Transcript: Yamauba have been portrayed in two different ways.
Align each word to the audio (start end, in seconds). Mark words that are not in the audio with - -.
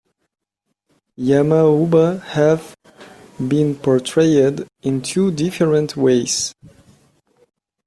Yamauba 1.19 2.23
have 2.23 2.75
been 3.47 3.75
portrayed 3.75 4.65
in 4.81 4.99
two 4.99 5.29
different 5.29 5.95
ways. 5.95 6.55